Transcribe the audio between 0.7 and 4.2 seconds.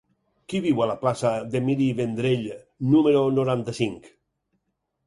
a la plaça d'Emili Vendrell número noranta-cinc?